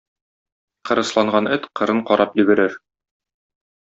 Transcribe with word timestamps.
Кырысланган 0.89 1.49
эт 1.57 1.67
кырын 1.81 2.01
карап 2.07 2.33
йөгерер. 2.41 2.79